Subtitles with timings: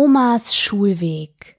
[0.00, 1.58] Omas Schulweg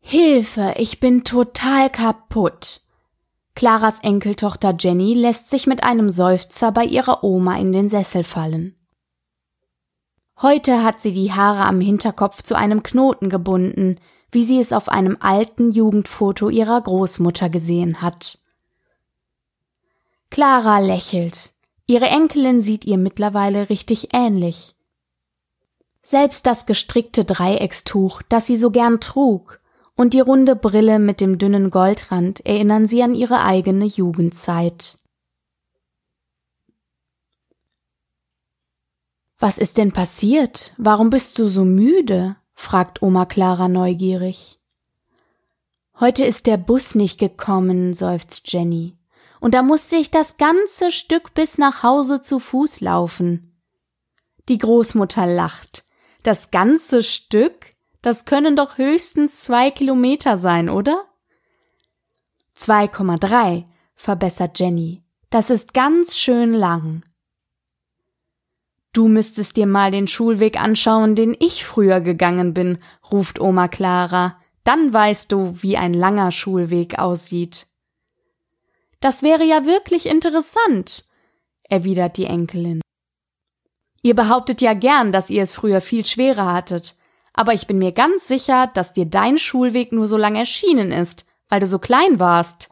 [0.00, 2.80] Hilfe, ich bin total kaputt.
[3.54, 8.74] Claras Enkeltochter Jenny lässt sich mit einem Seufzer bei ihrer Oma in den Sessel fallen.
[10.40, 13.96] Heute hat sie die Haare am Hinterkopf zu einem Knoten gebunden,
[14.32, 18.38] wie sie es auf einem alten Jugendfoto ihrer Großmutter gesehen hat.
[20.30, 21.52] Clara lächelt.
[21.86, 24.74] Ihre Enkelin sieht ihr mittlerweile richtig ähnlich.
[26.10, 29.60] Selbst das gestrickte Dreieckstuch, das sie so gern trug,
[29.94, 35.00] und die runde Brille mit dem dünnen Goldrand erinnern sie an ihre eigene Jugendzeit.
[39.38, 40.72] Was ist denn passiert?
[40.78, 42.36] Warum bist du so müde?
[42.54, 44.58] fragt Oma Clara neugierig.
[46.00, 48.96] Heute ist der Bus nicht gekommen, seufzt Jenny
[49.40, 53.60] und da musste ich das ganze Stück bis nach Hause zu Fuß laufen.
[54.48, 55.84] Die Großmutter lacht.
[56.22, 57.70] Das ganze Stück?
[58.02, 61.04] Das können doch höchstens zwei Kilometer sein, oder?
[62.56, 65.02] 2,3, verbessert Jenny.
[65.30, 67.04] Das ist ganz schön lang.
[68.92, 72.78] Du müsstest dir mal den Schulweg anschauen, den ich früher gegangen bin,
[73.12, 74.40] ruft Oma Clara.
[74.64, 77.66] Dann weißt du, wie ein langer Schulweg aussieht.
[79.00, 81.04] Das wäre ja wirklich interessant,
[81.62, 82.80] erwidert die Enkelin.
[84.08, 86.96] Ihr behauptet ja gern, dass ihr es früher viel schwerer hattet,
[87.34, 91.26] aber ich bin mir ganz sicher, dass dir dein Schulweg nur so lang erschienen ist,
[91.50, 92.70] weil du so klein warst.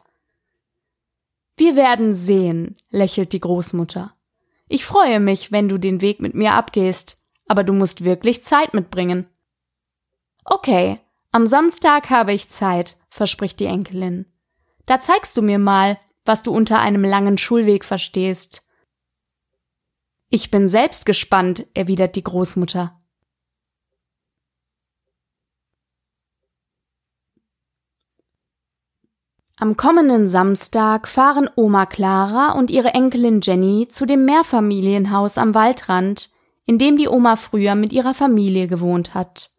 [1.55, 4.15] Wir werden sehen, lächelt die Großmutter.
[4.67, 8.73] Ich freue mich, wenn du den Weg mit mir abgehst, aber du musst wirklich Zeit
[8.73, 9.27] mitbringen.
[10.43, 10.99] Okay,
[11.31, 14.25] am Samstag habe ich Zeit, verspricht die Enkelin.
[14.87, 18.66] Da zeigst du mir mal, was du unter einem langen Schulweg verstehst.
[20.29, 22.99] Ich bin selbst gespannt, erwidert die Großmutter.
[29.59, 36.29] Am kommenden Samstag fahren Oma Clara und ihre Enkelin Jenny zu dem Mehrfamilienhaus am Waldrand,
[36.65, 39.51] in dem die Oma früher mit ihrer Familie gewohnt hat.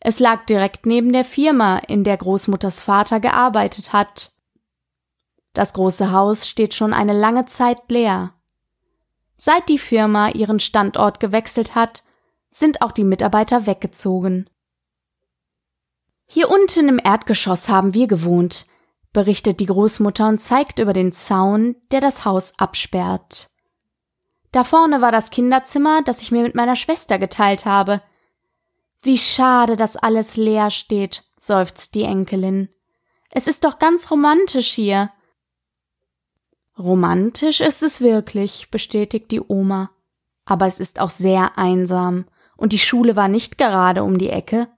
[0.00, 4.32] Es lag direkt neben der Firma, in der Großmutters Vater gearbeitet hat,
[5.58, 8.32] das große Haus steht schon eine lange Zeit leer.
[9.40, 12.02] Seit die Firma ihren Standort gewechselt hat,
[12.50, 14.50] sind auch die Mitarbeiter weggezogen.
[16.26, 18.66] Hier unten im Erdgeschoss haben wir gewohnt,
[19.12, 23.50] berichtet die Großmutter und zeigt über den Zaun, der das Haus absperrt.
[24.50, 28.02] Da vorne war das Kinderzimmer, das ich mir mit meiner Schwester geteilt habe.
[29.02, 32.68] Wie schade, dass alles leer steht, seufzt die Enkelin.
[33.30, 35.12] Es ist doch ganz romantisch hier.
[36.78, 39.90] Romantisch ist es wirklich, bestätigt die Oma.
[40.44, 44.68] Aber es ist auch sehr einsam, und die Schule war nicht gerade um die Ecke.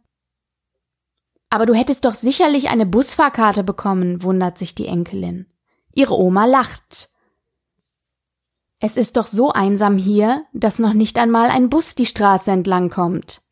[1.50, 5.46] Aber du hättest doch sicherlich eine Busfahrkarte bekommen, wundert sich die Enkelin.
[5.92, 7.10] Ihre Oma lacht.
[8.78, 12.88] Es ist doch so einsam hier, dass noch nicht einmal ein Bus die Straße entlang
[12.88, 13.42] kommt.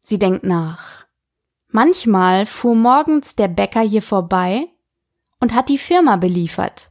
[0.00, 1.04] Sie denkt nach.
[1.68, 4.68] Manchmal fuhr morgens der Bäcker hier vorbei
[5.38, 6.89] und hat die Firma beliefert.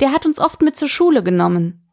[0.00, 1.86] Der hat uns oft mit zur Schule genommen.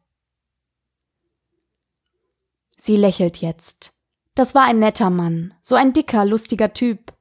[2.77, 3.93] Sie lächelt jetzt.
[4.33, 7.13] Das war ein netter Mann, so ein dicker, lustiger Typ.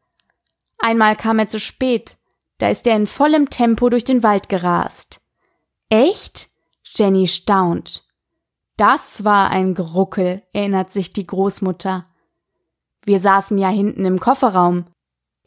[0.79, 2.19] Einmal kam er zu spät,
[2.59, 5.23] da ist er in vollem Tempo durch den Wald gerast.
[5.89, 6.49] Echt?
[6.85, 8.05] Jenny staunt.
[8.77, 12.07] Das war ein Gruckel, erinnert sich die Großmutter.
[13.03, 14.87] Wir saßen ja hinten im Kofferraum.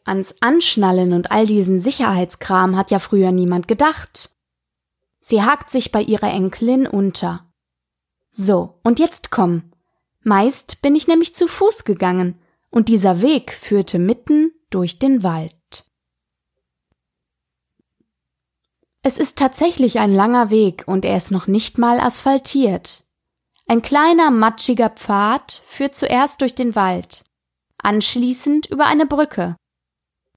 [0.04, 4.30] Ans Anschnallen und all diesen Sicherheitskram hat ja früher niemand gedacht.
[5.20, 7.52] Sie hakt sich bei ihrer Enkelin unter.
[8.30, 9.72] So, und jetzt komm.
[10.22, 12.38] Meist bin ich nämlich zu Fuß gegangen,
[12.70, 15.54] und dieser Weg führte mitten durch den Wald.
[19.02, 23.04] Es ist tatsächlich ein langer Weg und er ist noch nicht mal asphaltiert.
[23.66, 27.24] Ein kleiner, matschiger Pfad führt zuerst durch den Wald,
[27.78, 29.56] anschließend über eine Brücke,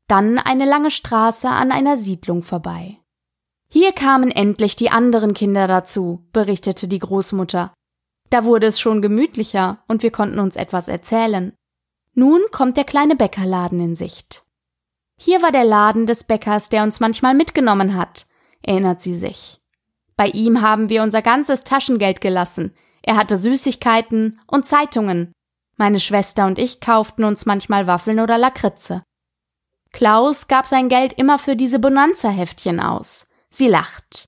[0.07, 3.02] dann eine lange Straße an einer Siedlung vorbei.
[3.73, 7.73] Hier kamen endlich die anderen Kinder dazu, berichtete die Großmutter.
[8.29, 11.53] Da wurde es schon gemütlicher und wir konnten uns etwas erzählen.
[12.13, 14.43] Nun kommt der kleine Bäckerladen in Sicht.
[15.19, 18.27] Hier war der Laden des Bäckers, der uns manchmal mitgenommen hat,
[18.61, 19.59] erinnert sie sich.
[20.17, 22.75] Bei ihm haben wir unser ganzes Taschengeld gelassen.
[23.01, 25.31] Er hatte Süßigkeiten und Zeitungen.
[25.77, 29.01] Meine Schwester und ich kauften uns manchmal Waffeln oder Lakritze.
[29.91, 33.32] Klaus gab sein Geld immer für diese Bonanza-Heftchen aus.
[33.53, 34.25] Sie lacht.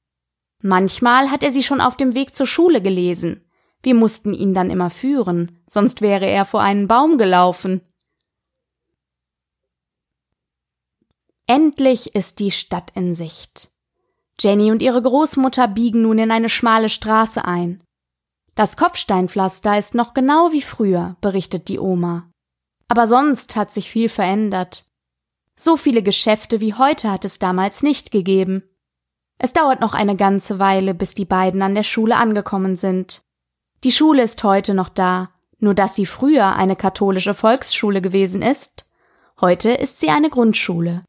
[0.62, 3.44] Manchmal hat er sie schon auf dem Weg zur Schule gelesen.
[3.82, 7.82] Wir mussten ihn dann immer führen, sonst wäre er vor einen Baum gelaufen.
[11.48, 13.72] Endlich ist die Stadt in Sicht.
[14.40, 17.84] Jenny und ihre Großmutter biegen nun in eine schmale Straße ein.
[18.54, 22.30] Das Kopfsteinpflaster ist noch genau wie früher, berichtet die Oma.
[22.88, 24.86] Aber sonst hat sich viel verändert.
[25.56, 28.64] So viele Geschäfte wie heute hat es damals nicht gegeben.
[29.38, 33.22] Es dauert noch eine ganze Weile, bis die beiden an der Schule angekommen sind.
[33.84, 35.30] Die Schule ist heute noch da,
[35.60, 38.90] nur dass sie früher eine katholische Volksschule gewesen ist.
[39.42, 41.04] Heute ist sie eine Grundschule.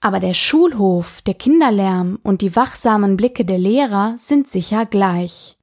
[0.00, 5.58] Aber der Schulhof, der Kinderlärm und die wachsamen Blicke der Lehrer sind sicher gleich.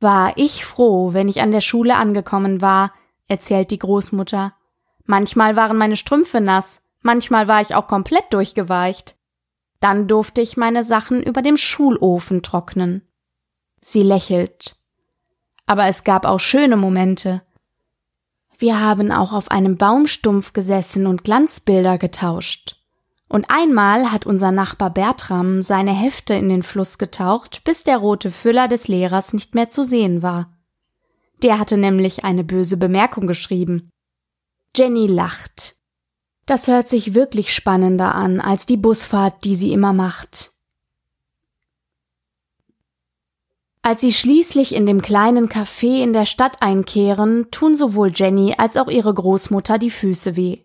[0.00, 2.92] War ich froh, wenn ich an der Schule angekommen war,
[3.26, 4.54] erzählt die Großmutter.
[5.04, 9.16] Manchmal waren meine Strümpfe nass, manchmal war ich auch komplett durchgeweicht.
[9.80, 13.02] Dann durfte ich meine Sachen über dem Schulofen trocknen.
[13.80, 14.76] Sie lächelt.
[15.66, 17.42] Aber es gab auch schöne Momente.
[18.58, 22.76] Wir haben auch auf einem Baumstumpf gesessen und Glanzbilder getauscht.
[23.28, 28.30] Und einmal hat unser Nachbar Bertram seine Hefte in den Fluss getaucht, bis der rote
[28.32, 30.50] Füller des Lehrers nicht mehr zu sehen war.
[31.42, 33.90] Der hatte nämlich eine böse Bemerkung geschrieben.
[34.74, 35.76] Jenny lacht.
[36.48, 40.52] Das hört sich wirklich spannender an als die Busfahrt, die sie immer macht.
[43.82, 48.78] Als sie schließlich in dem kleinen Café in der Stadt einkehren, tun sowohl Jenny als
[48.78, 50.60] auch ihre Großmutter die Füße weh.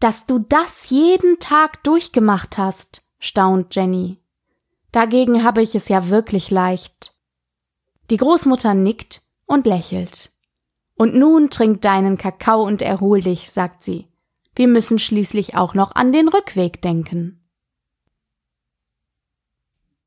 [0.00, 4.16] Dass du das jeden Tag durchgemacht hast, staunt Jenny.
[4.92, 7.12] Dagegen habe ich es ja wirklich leicht.
[8.08, 10.32] Die Großmutter nickt und lächelt.
[10.94, 14.06] Und nun trink deinen Kakao und erhol dich, sagt sie.
[14.54, 17.41] Wir müssen schließlich auch noch an den Rückweg denken.